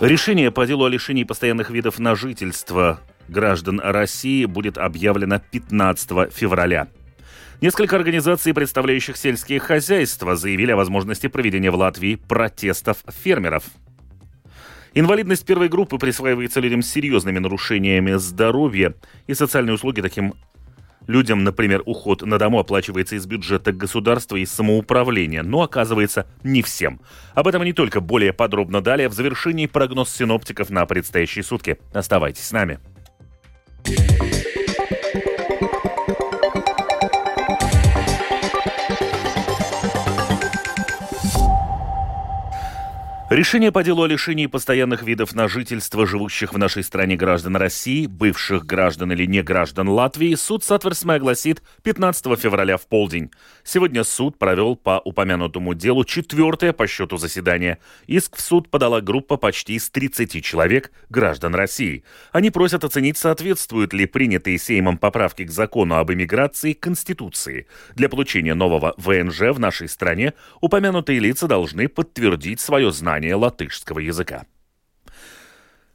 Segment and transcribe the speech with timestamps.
[0.00, 6.88] Решение по делу о лишении постоянных видов на жительство граждан России будет объявлено 15 февраля.
[7.60, 13.64] Несколько организаций, представляющих сельские хозяйства, заявили о возможности проведения в Латвии протестов фермеров.
[14.94, 18.94] Инвалидность первой группы присваивается людям с серьезными нарушениями здоровья
[19.26, 20.32] и социальные услуги таким
[21.06, 27.00] Людям, например, уход на дому оплачивается из бюджета государства и самоуправления, но оказывается не всем.
[27.34, 31.78] Об этом и не только более подробно далее в завершении прогноз синоптиков на предстоящие сутки.
[31.92, 32.78] Оставайтесь с нами.
[43.30, 48.06] Решение по делу о лишении постоянных видов на жительство живущих в нашей стране граждан России,
[48.06, 53.30] бывших граждан или не граждан Латвии, суд Сатверсмэ огласит 15 февраля в полдень.
[53.62, 57.78] Сегодня суд провел по упомянутому делу четвертое по счету заседание.
[58.08, 62.02] Иск в суд подала группа почти из 30 человек, граждан России.
[62.32, 67.68] Они просят оценить, соответствуют ли принятые Сеймом поправки к закону об иммиграции Конституции.
[67.94, 73.98] Для получения нового ВНЖ в нашей стране упомянутые лица должны подтвердить свое знание знания латышского
[73.98, 74.46] языка.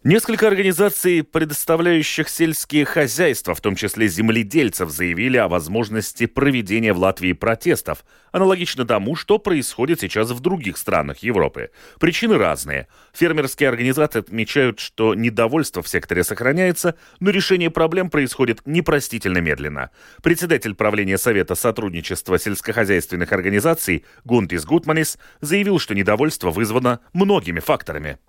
[0.07, 7.33] Несколько организаций, предоставляющих сельские хозяйства, в том числе земледельцев, заявили о возможности проведения в Латвии
[7.33, 11.71] протестов, аналогично тому, что происходит сейчас в других странах Европы.
[11.99, 12.87] Причины разные.
[13.15, 19.89] Фермерские организации отмечают, что недовольство в секторе сохраняется, но решение проблем происходит непростительно медленно.
[20.21, 28.19] Председатель правления Совета сотрудничества сельскохозяйственных организаций Гунтис Гутманис заявил, что недовольство вызвано многими факторами.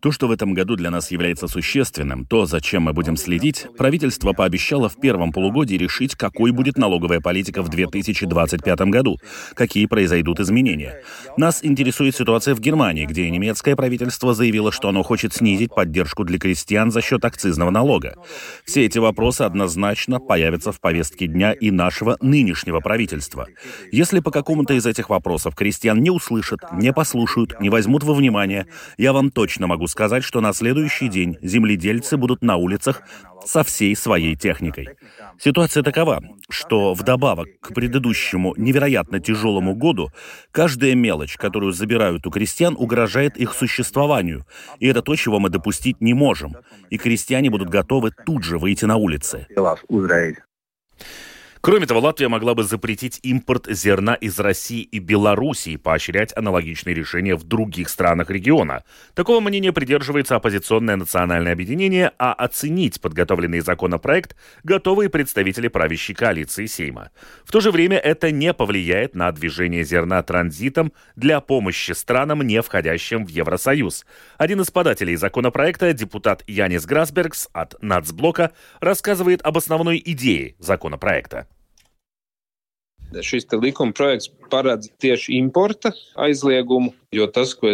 [0.00, 4.32] То, что в этом году для нас является существенным, то, зачем мы будем следить, правительство
[4.32, 9.18] пообещало в первом полугодии решить, какой будет налоговая политика в 2025 году,
[9.54, 11.02] какие произойдут изменения.
[11.36, 16.38] Нас интересует ситуация в Германии, где немецкое правительство заявило, что оно хочет снизить поддержку для
[16.38, 18.16] крестьян за счет акцизного налога.
[18.64, 23.46] Все эти вопросы однозначно появятся в повестке дня и нашего нынешнего правительства.
[23.92, 28.63] Если по какому-то из этих вопросов крестьян не услышат, не послушают, не возьмут во внимание,
[28.96, 33.02] я вам точно могу сказать, что на следующий день земледельцы будут на улицах
[33.46, 34.88] со всей своей техникой.
[35.38, 40.10] Ситуация такова, что вдобавок к предыдущему невероятно тяжелому году,
[40.50, 44.46] каждая мелочь, которую забирают у крестьян, угрожает их существованию.
[44.78, 46.56] И это то, чего мы допустить не можем.
[46.90, 49.46] И крестьяне будут готовы тут же выйти на улицы.
[51.64, 57.36] Кроме того, Латвия могла бы запретить импорт зерна из России и Белоруссии, поощрять аналогичные решения
[57.36, 58.84] в других странах региона.
[59.14, 67.12] Такого мнения придерживается оппозиционное национальное объединение, а оценить подготовленный законопроект готовы представители правящей коалиции Сейма.
[67.46, 72.60] В то же время это не повлияет на движение зерна транзитом для помощи странам, не
[72.60, 74.04] входящим в Евросоюз.
[74.36, 78.50] Один из подателей законопроекта, депутат Янис Грасбергс от Нацблока,
[78.80, 81.48] рассказывает об основной идее законопроекта.
[83.22, 87.68] Šis likuma projekts paredz tieši importa aizliegumu, jo tas, ko.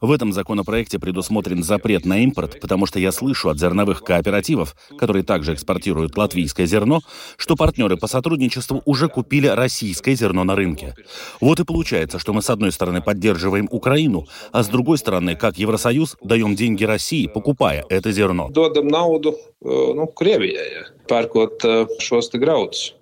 [0.00, 5.24] В этом законопроекте предусмотрен запрет на импорт, потому что я слышу от зерновых кооперативов, которые
[5.24, 7.00] также экспортируют латвийское зерно,
[7.36, 10.94] что партнеры по сотрудничеству уже купили российское зерно на рынке.
[11.40, 15.58] Вот и получается, что мы с одной стороны поддерживаем Украину, а с другой стороны, как
[15.58, 18.48] Евросоюз, даем деньги России, покупая это зерно.
[18.50, 21.62] Додам naudu, ну, Krievijai, pērkot
[22.00, 22.94] šos te graudus.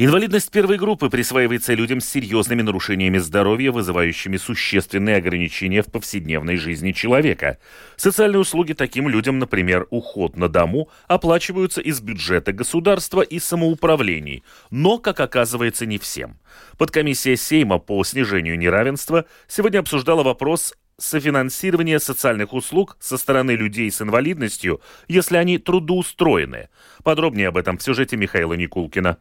[0.00, 6.92] Инвалидность первой группы присваивается людям с серьезными нарушениями здоровья, вызывающими существенные ограничения в повседневной жизни
[6.92, 7.58] человека.
[7.96, 14.98] Социальные услуги таким людям, например, уход на дому, оплачиваются из бюджета государства и самоуправлений, но,
[14.98, 16.38] как оказывается, не всем.
[16.76, 24.02] Подкомиссия Сейма по снижению неравенства сегодня обсуждала вопрос софинансирования социальных услуг со стороны людей с
[24.02, 26.68] инвалидностью, если они трудоустроены.
[27.04, 29.18] Подробнее об этом в сюжете Михаила Никулкина.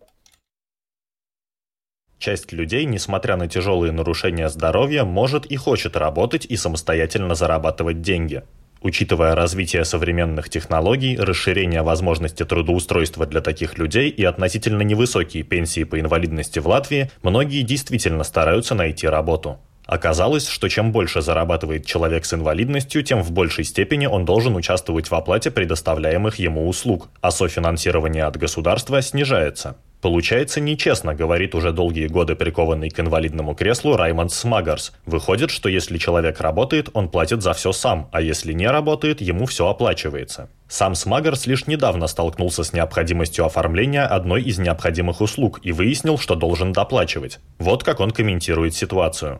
[2.20, 8.44] Часть людей, несмотря на тяжелые нарушения здоровья, может и хочет работать и самостоятельно зарабатывать деньги.
[8.82, 16.00] Учитывая развитие современных технологий, расширение возможности трудоустройства для таких людей и относительно невысокие пенсии по
[16.00, 19.60] инвалидности в Латвии, многие действительно стараются найти работу.
[19.88, 25.10] Оказалось, что чем больше зарабатывает человек с инвалидностью, тем в большей степени он должен участвовать
[25.10, 29.78] в оплате предоставляемых ему услуг, а софинансирование от государства снижается.
[30.02, 34.92] Получается нечестно, говорит уже долгие годы прикованный к инвалидному креслу Раймонд Смагарс.
[35.06, 39.46] Выходит, что если человек работает, он платит за все сам, а если не работает, ему
[39.48, 40.50] все оплачивается.
[40.68, 46.36] Сам Смагарс лишь недавно столкнулся с необходимостью оформления одной из необходимых услуг и выяснил, что
[46.36, 47.40] должен доплачивать.
[47.58, 49.40] Вот как он комментирует ситуацию.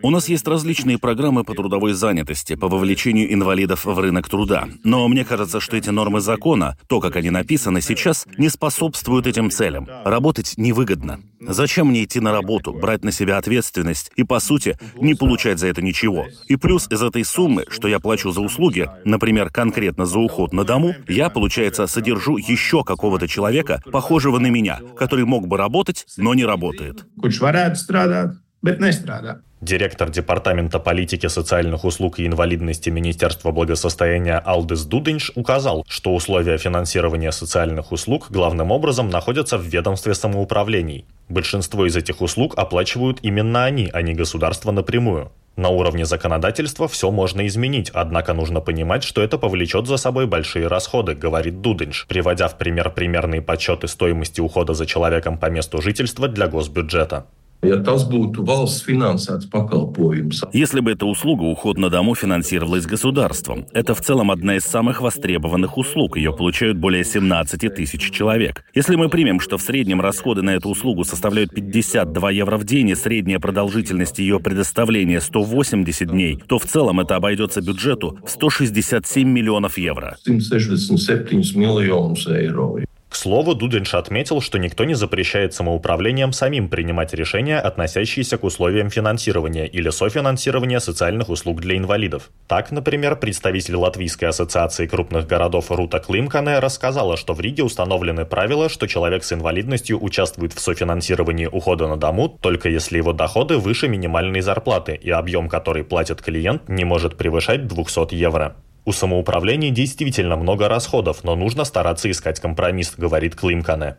[0.00, 4.68] У нас есть различные программы по трудовой занятости, по вовлечению инвалидов в рынок труда.
[4.84, 9.50] Но мне кажется, что эти нормы закона, то, как они написаны сейчас, не способствуют этим
[9.50, 9.88] целям.
[10.04, 11.18] Работать невыгодно.
[11.40, 15.66] Зачем мне идти на работу, брать на себя ответственность и, по сути, не получать за
[15.66, 16.26] это ничего?
[16.46, 20.62] И плюс из этой суммы, что я плачу за услуги, например, конкретно за уход на
[20.62, 26.34] дому, я, получается, содержу еще какого-то человека, похожего на меня, который мог бы работать, но
[26.34, 29.40] не работает kurš varētu strādāt, bet nestrādā.
[29.62, 37.30] Директор Департамента политики социальных услуг и инвалидности Министерства благосостояния Алдес Дуденш указал, что условия финансирования
[37.30, 41.06] социальных услуг главным образом находятся в ведомстве самоуправлений.
[41.28, 45.30] Большинство из этих услуг оплачивают именно они, а не государство напрямую.
[45.56, 50.66] На уровне законодательства все можно изменить, однако нужно понимать, что это повлечет за собой большие
[50.66, 56.26] расходы, говорит Дуденш, приводя в пример примерные подсчеты стоимости ухода за человеком по месту жительства
[56.26, 57.26] для госбюджета.
[57.62, 60.42] Ja tas būtu valsts finansēts pakalpojums.
[60.52, 65.00] Если бы эта услуга «Уход на дому» финансировалась государством, это в целом одна из самых
[65.00, 66.16] востребованных услуг.
[66.16, 68.64] Ее получают более 17 тысяч человек.
[68.74, 72.88] Если мы примем, что в среднем расходы на эту услугу составляют 52 евро в день
[72.88, 79.28] и средняя продолжительность ее предоставления 180 дней, то в целом это обойдется бюджету в 167
[79.28, 80.16] миллионов евро.
[80.24, 82.86] 167 миллионов евро.
[83.12, 88.88] К слову, Дуденш отметил, что никто не запрещает самоуправлениям самим принимать решения, относящиеся к условиям
[88.88, 92.30] финансирования или софинансирования социальных услуг для инвалидов.
[92.48, 98.70] Так, например, представитель Латвийской ассоциации крупных городов Рута Климкане рассказала, что в Риге установлены правила,
[98.70, 103.88] что человек с инвалидностью участвует в софинансировании ухода на дому только если его доходы выше
[103.88, 108.56] минимальной зарплаты и объем, который платит клиент, не может превышать 200 евро.
[108.84, 113.96] У самоуправления действительно много расходов, но нужно стараться искать компромисс, говорит Климкане.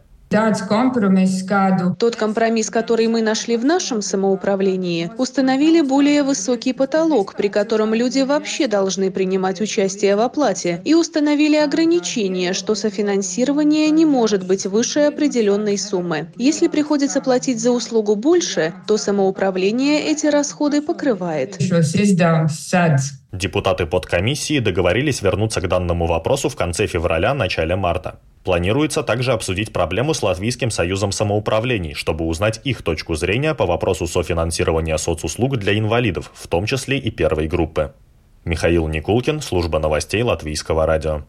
[2.00, 8.21] Тот компромисс, который мы нашли в нашем самоуправлении, установили более высокий потолок, при котором люди
[8.21, 15.01] вообще должны принимать участие в оплате, и установили ограничение, что софинансирование не может быть выше
[15.01, 16.31] определенной суммы.
[16.36, 21.57] Если приходится платить за услугу больше, то самоуправление эти расходы покрывает.
[23.33, 28.19] Депутаты подкомиссии договорились вернуться к данному вопросу в конце февраля-начале марта.
[28.44, 34.06] Планируется также обсудить проблему с Латвийским союзом самоуправлений, чтобы узнать их точку зрения по вопросу
[34.06, 37.94] софинансирования соцуслуг для инвалидов, в том числе и первой группы.
[38.45, 41.24] Михаил Никулкин, служба новостей Латвийского радио.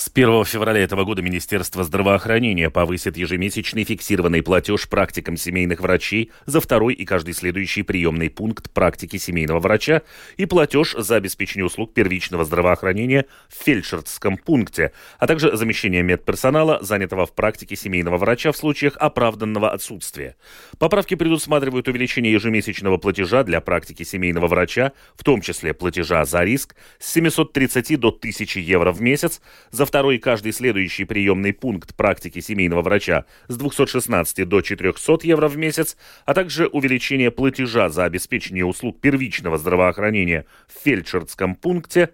[0.00, 6.62] С 1 февраля этого года Министерство здравоохранения повысит ежемесячный фиксированный платеж практикам семейных врачей за
[6.62, 10.00] второй и каждый следующий приемный пункт практики семейного врача
[10.38, 17.26] и платеж за обеспечение услуг первичного здравоохранения в фельдшерском пункте, а также замещение медперсонала, занятого
[17.26, 20.36] в практике семейного врача в случаях оправданного отсутствия.
[20.78, 26.74] Поправки предусматривают увеличение ежемесячного платежа для практики семейного врача, в том числе платежа за риск,
[26.98, 32.80] с 730 до 1000 евро в месяц, за второй каждый следующий приемный пункт практики семейного
[32.80, 39.00] врача с 216 до 400 евро в месяц, а также увеличение платежа за обеспечение услуг
[39.00, 42.10] первичного здравоохранения в фельдшерском пункте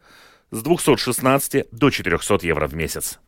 [0.50, 3.20] с 216 до 400 евро в месяц.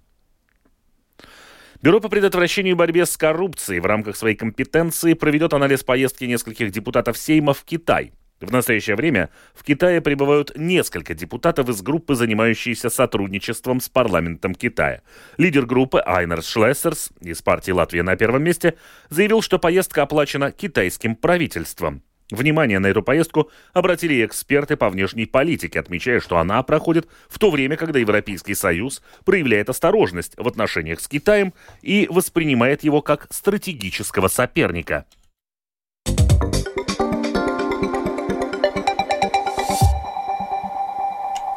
[1.82, 6.70] Бюро по предотвращению и борьбе с коррупцией в рамках своей компетенции проведет анализ поездки нескольких
[6.70, 8.12] депутатов Сейма в Китай.
[8.40, 15.02] В настоящее время в Китае прибывают несколько депутатов из группы, занимающейся сотрудничеством с парламентом Китая.
[15.38, 18.74] Лидер группы Айнер Шлессерс из партии «Латвия на первом месте»
[19.10, 22.02] заявил, что поездка оплачена китайским правительством.
[22.30, 27.50] Внимание на эту поездку обратили эксперты по внешней политике, отмечая, что она проходит в то
[27.50, 34.28] время, когда Европейский Союз проявляет осторожность в отношениях с Китаем и воспринимает его как стратегического
[34.28, 35.06] соперника.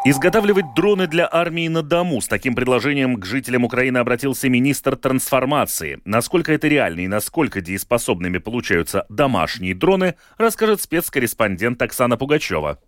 [0.04, 2.22] Изготавливать дроны для армии на дому.
[2.22, 6.00] С таким предложением к жителям Украины обратился министр трансформации.
[6.06, 12.80] Насколько это реально и насколько дееспособными получаются домашние дроны, расскажет спецкорреспондент Оксана Пугачева.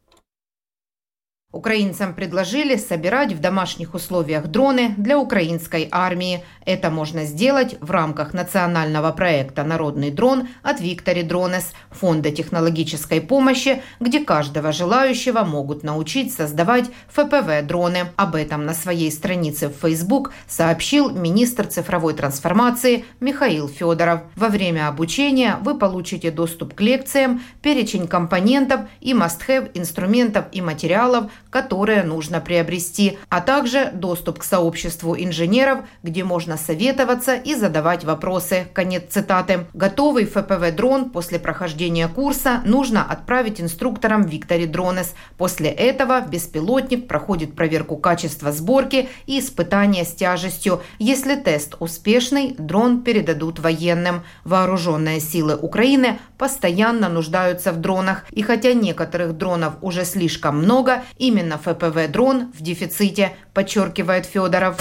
[1.53, 6.43] Украинцам предложили собирать в домашних условиях дроны для украинской армии.
[6.65, 13.83] Это можно сделать в рамках национального проекта «Народный дрон» от Виктори Дронес, Фонда технологической помощи,
[13.99, 18.07] где каждого желающего могут научить создавать ФПВ-дроны.
[18.15, 24.21] Об этом на своей странице в Facebook сообщил министр цифровой трансформации Михаил Федоров.
[24.35, 31.25] Во время обучения вы получите доступ к лекциям, перечень компонентов и must-have инструментов и материалов,
[31.49, 38.67] которые нужно приобрести, а также доступ к сообществу инженеров, где можно советоваться и задавать вопросы.
[38.73, 39.67] Конец цитаты.
[39.73, 45.13] Готовый ФПВ-дрон после прохождения курса нужно отправить инструкторам Виктори Дронес.
[45.37, 50.81] После этого беспилотник проходит проверку качества сборки и испытания с тяжестью.
[50.97, 54.23] Если тест успешный, дрон передадут военным.
[54.43, 58.25] Вооруженные силы Украины постоянно нуждаются в дронах.
[58.31, 64.77] И хотя некоторых дронов уже слишком много, именно Именно ФПВ-дрон в дефиците, подчеркивает Федоров.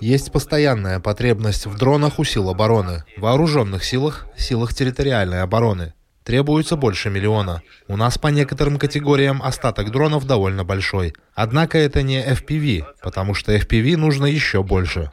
[0.00, 5.92] Есть постоянная потребность в дронах у сил обороны, вооруженных силах, силах территориальной обороны
[6.28, 7.62] требуется больше миллиона.
[7.88, 11.14] У нас по некоторым категориям остаток дронов довольно большой.
[11.34, 15.10] Однако это не FPV, потому что FPV нужно еще больше.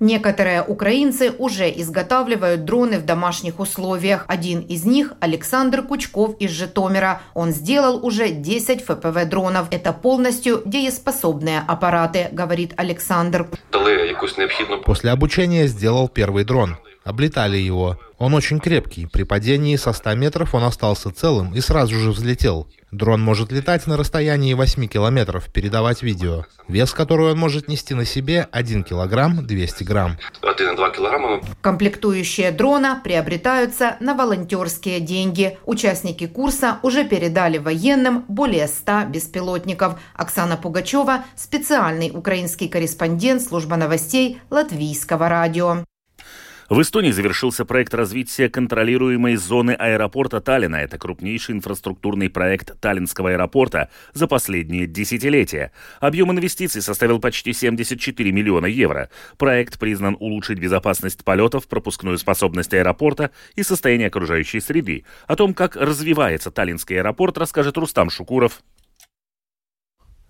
[0.00, 4.24] Некоторые украинцы уже изготавливают дроны в домашних условиях.
[4.26, 7.22] Один из них– Александр Кучков из Житомира.
[7.34, 9.68] Он сделал уже 10 ФПВ-дронов.
[9.70, 13.46] Это полностью дееспособные аппараты, говорит Александр.
[14.84, 16.76] После обучения сделал первый дрон.
[17.04, 17.98] Облетали его.
[18.18, 19.06] Он очень крепкий.
[19.06, 22.66] При падении со 100 метров он остался целым и сразу же взлетел.
[22.90, 26.44] Дрон может летать на расстоянии 8 километров, передавать видео.
[26.68, 30.16] Вес, который он может нести на себе, 1 килограмм 200 грамм.
[30.42, 31.40] 1,2 килограмма.
[31.60, 35.58] Комплектующие дрона приобретаются на волонтерские деньги.
[35.66, 40.00] Участники курса уже передали военным более 100 беспилотников.
[40.14, 45.84] Оксана Пугачева, специальный украинский корреспондент службы новостей Латвийского радио.
[46.70, 50.76] В Эстонии завершился проект развития контролируемой зоны аэропорта Таллина.
[50.76, 55.72] Это крупнейший инфраструктурный проект Таллинского аэропорта за последние десятилетия.
[56.00, 59.10] Объем инвестиций составил почти 74 миллиона евро.
[59.36, 65.04] Проект признан улучшить безопасность полетов, пропускную способность аэропорта и состояние окружающей среды.
[65.26, 68.62] О том, как развивается Таллинский аэропорт, расскажет Рустам Шукуров.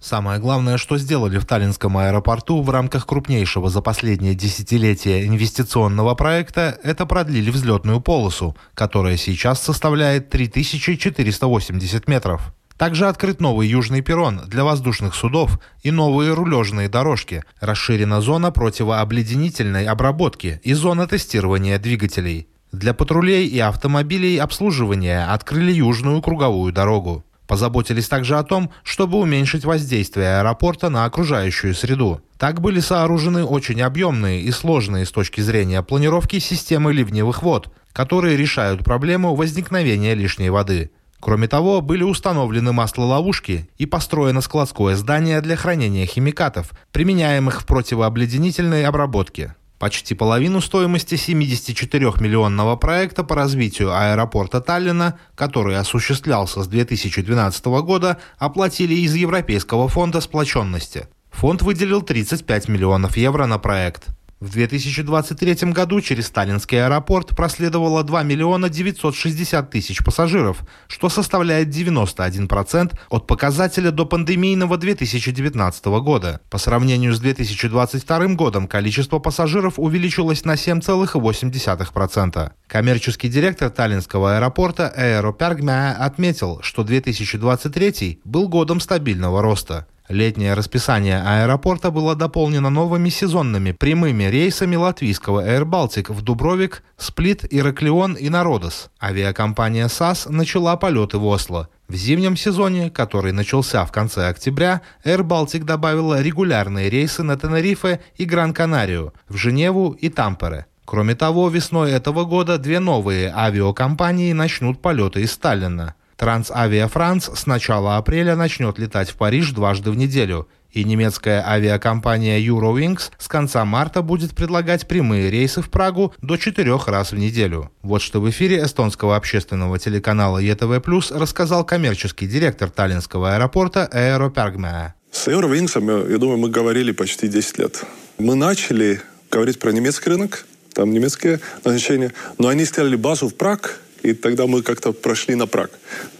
[0.04, 6.78] Самое главное, что сделали в Таллинском аэропорту в рамках крупнейшего за последнее десятилетие инвестиционного проекта,
[6.82, 12.52] это продлили взлетную полосу, которая сейчас составляет 3480 метров.
[12.76, 17.42] Также открыт новый южный перрон для воздушных судов и новые рулежные дорожки.
[17.61, 22.49] Расширена зона противообледенительной обработки и зона тестирования двигателей.
[22.73, 27.25] Для патрулей и автомобилей обслуживания открыли южную круговую дорогу.
[27.46, 32.22] Позаботились также о том, чтобы уменьшить воздействие аэропорта на окружающую среду.
[32.38, 38.36] Так были сооружены очень объемные и сложные с точки зрения планировки системы ливневых вод, которые
[38.36, 40.90] решают проблему возникновения лишней воды.
[41.20, 48.84] Кроме того, были установлены маслоловушки и построено складское здание для хранения химикатов, применяемых в противообледенительной
[48.84, 49.54] обработке.
[49.85, 58.95] Почти половину стоимости 74-миллионного проекта по развитию аэропорта Таллина, который осуществлялся с 2012 года, оплатили
[58.95, 61.07] из Европейского фонда сплоченности.
[61.33, 64.07] Фонд выделил 35 миллионов евро на проект.
[64.41, 72.93] В 2023 году через Сталинский аэропорт проследовало 2 миллиона 960 тысяч пассажиров, что составляет 91%
[73.09, 76.41] от показателя до пандемийного 2019 года.
[76.50, 82.53] По сравнению с 2022 годом количество пассажиров увеличилось на 7,8%.
[82.67, 89.87] Коммерческий директор Таллинского аэропорта Эйро Пергмя отметил, что 2023 был годом стабильного роста.
[90.11, 97.46] Летнее расписание аэропорта было дополнено новыми сезонными прямыми рейсами латвийского Air Baltic в Дубровик, Сплит,
[97.49, 98.90] Ираклион и Народос.
[99.02, 101.70] Авиакомпания САС начала полеты в Осло.
[101.88, 108.00] В зимнем сезоне, который начался в конце октября, Air Baltic добавила регулярные рейсы на Тенерифе
[108.16, 110.66] и Гран-Канарию, в Женеву и Тампере.
[110.84, 115.94] Кроме того, весной этого года две новые авиакомпании начнут полеты из Сталина.
[116.25, 122.40] Трансавиа Франц с начала апреля начнет летать в Париж дважды в неделю, и немецкая авиакомпания
[122.40, 127.71] Eurowings с конца марта будет предлагать прямые рейсы в Прагу до четырех раз в неделю.
[127.83, 134.95] Вот что в эфире эстонского общественного телеканала ЕТВ+, рассказал коммерческий директор Таллинского аэропорта Эро Пергмеа.
[135.12, 137.85] С Eurowings, я думаю, мы говорили почти 10 лет.
[138.16, 143.78] Мы начали говорить про немецкий рынок, там немецкие назначения, но они сделали базу в Праг,
[144.04, 145.70] и тогда мы как-то прошли на Праг.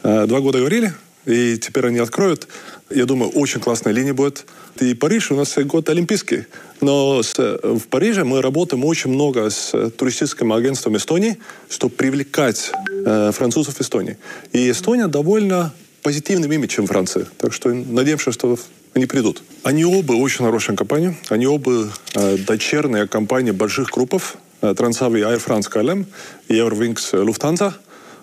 [0.03, 0.93] Э, два года говорили,
[1.27, 2.49] и теперь они откроют.
[2.91, 4.47] Я думаю, очень классная линия будет.
[4.81, 6.47] И Париж у нас год олимпийский.
[6.81, 11.39] Но с, в Париже мы работаем очень много с туристическим агентством Эстонии,
[11.69, 12.73] чтобы привлекать
[13.07, 14.17] э, французов в Эстонии.
[14.53, 15.73] И Эстония довольно
[16.03, 17.27] позитивным имиджем Франции.
[17.39, 18.59] Так что надеемся, что
[18.95, 19.43] они придут.
[19.63, 21.17] Они оба очень хорошая компания.
[21.29, 24.37] Они оба э, дочерные компании больших группов.
[24.61, 26.07] Э, Transavia Air France KLM
[26.49, 27.75] и Eurowings Lufthansa.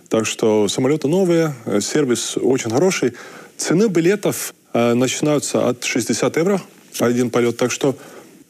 [0.10, 3.14] Так что самолеты новые, э, сервис очень хороший.
[3.58, 6.62] Цены билетов э, начинаются от 60 евро
[7.00, 7.58] один полет.
[7.58, 7.96] Так что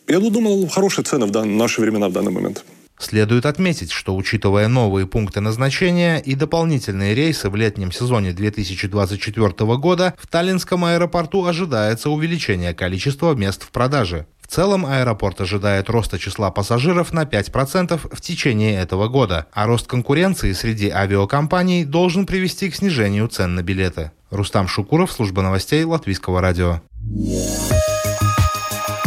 [0.08, 2.64] я думал, хорошие цены в дан- наши времена в данный момент.
[3.00, 10.14] Следует отметить, что учитывая новые пункты назначения и дополнительные рейсы в летнем сезоне 2024 года,
[10.20, 14.28] в Таллинском аэропорту ожидается увеличение количества мест в продаже.
[14.52, 20.52] Целом аэропорт ожидает роста числа пассажиров на 5% в течение этого года, а рост конкуренции
[20.52, 24.12] среди авиакомпаний должен привести к снижению цен на билеты.
[24.30, 26.82] Рустам Шукуров, служба новостей Латвийского радио.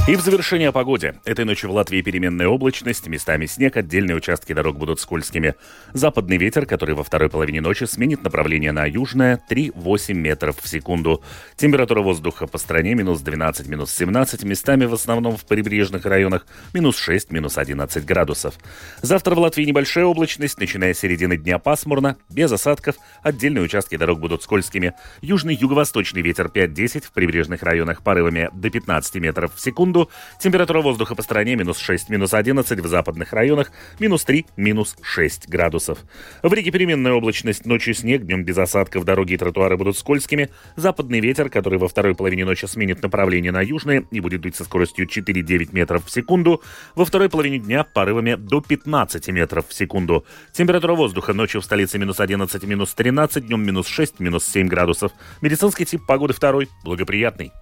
[0.06, 1.14] И в завершение о погоде.
[1.24, 5.54] Этой ночью в Латвии переменная облачность, местами снег, отдельные участки дорог будут скользкими.
[5.94, 11.22] Западный ветер, который во второй половине ночи сменит направление на южное 3-8 метров в секунду.
[11.56, 16.98] Температура воздуха по стране минус 12, минус 17, местами в основном в прибрежных районах минус
[16.98, 18.56] 6, минус 11 градусов.
[19.00, 24.20] Завтра в Латвии небольшая облачность, начиная с середины дня пасмурно, без осадков, отдельные участки дорог
[24.20, 24.92] будут скользкими.
[25.22, 30.10] Южный юго-восточный ветер 5-10, в прибрежных районах порывами до 15 метров в секунду секунду.
[30.38, 33.70] Температура воздуха по стране минус 6, минус 11, в западных районах
[34.00, 35.98] минус 3, минус 6 градусов.
[36.42, 40.50] В Риге переменная облачность, ночью снег, днем без осадков, дороги и тротуары будут скользкими.
[40.76, 44.64] Западный ветер, который во второй половине ночи сменит направление на южное и будет дуть со
[44.64, 46.62] скоростью 4-9 метров в секунду.
[46.94, 50.24] Во второй половине дня порывами до 15 метров в секунду.
[50.52, 55.12] Температура воздуха ночью в столице минус 11, минус 13, днем минус 6, минус 7 градусов.
[55.40, 57.52] Медицинский тип погоды второй, благоприятный.